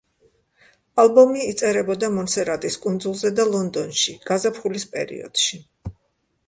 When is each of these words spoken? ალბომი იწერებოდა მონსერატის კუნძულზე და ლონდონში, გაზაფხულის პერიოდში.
ალბომი 1.03 1.43
იწერებოდა 1.49 2.09
მონსერატის 2.15 2.79
კუნძულზე 2.87 3.33
და 3.41 3.47
ლონდონში, 3.53 4.19
გაზაფხულის 4.31 4.89
პერიოდში. 4.97 5.63